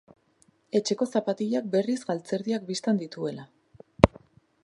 Etxeko 0.79 1.07
zapatilak 1.17 1.67
berriz 1.75 1.99
galtzerdiak 2.09 2.65
bistan 2.71 3.05
dituela. 3.05 3.49